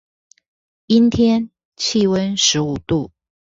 [0.87, 3.11] 陰天，氣溫十五度